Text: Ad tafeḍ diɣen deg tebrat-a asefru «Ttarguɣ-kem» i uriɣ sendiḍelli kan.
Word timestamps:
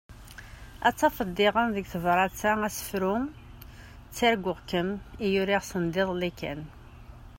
Ad 0.87 0.95
tafeḍ 0.99 1.29
diɣen 1.37 1.69
deg 1.75 1.85
tebrat-a 1.91 2.51
asefru 2.67 3.15
«Ttarguɣ-kem» 4.07 4.89
i 5.25 5.27
uriɣ 5.41 5.63
sendiḍelli 5.65 6.31
kan. 6.39 6.61